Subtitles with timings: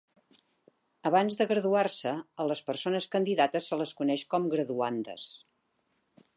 [1.09, 2.15] Abans de graduar-se,
[2.45, 5.31] a les persones candidates se les coneix com graduandes.